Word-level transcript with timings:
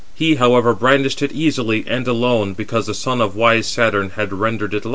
He, 0.15 0.37
however, 0.37 0.73
brandished 0.73 1.21
it 1.21 1.31
easily 1.31 1.83
and 1.85 2.07
alone, 2.07 2.53
because 2.55 2.87
the 2.87 2.95
son 2.95 3.21
of 3.21 3.35
wise 3.35 3.67
Saturn 3.67 4.09
had 4.15 4.33
rendered 4.33 4.73
it 4.73 4.77
light 4.77 4.81
to 4.83 4.87
him. 4.87 4.89